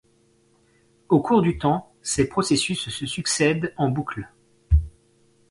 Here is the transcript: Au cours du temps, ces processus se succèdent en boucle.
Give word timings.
Au 1.09 1.19
cours 1.21 1.43
du 1.43 1.59
temps, 1.59 1.93
ces 2.01 2.27
processus 2.27 2.89
se 2.89 3.05
succèdent 3.05 3.71
en 3.77 3.89
boucle. 3.89 4.27